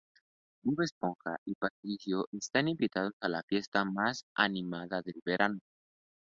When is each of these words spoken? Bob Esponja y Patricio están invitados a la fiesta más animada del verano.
Bob 0.63 0.81
Esponja 0.81 1.37
y 1.45 1.53
Patricio 1.53 2.25
están 2.31 2.69
invitados 2.69 3.13
a 3.21 3.29
la 3.29 3.43
fiesta 3.43 3.85
más 3.85 4.25
animada 4.33 5.03
del 5.03 5.21
verano. 5.23 5.59